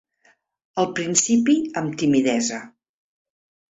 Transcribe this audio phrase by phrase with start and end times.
[0.85, 2.63] Al principi amb timidesa.